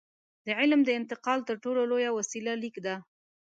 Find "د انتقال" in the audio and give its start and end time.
0.85-1.39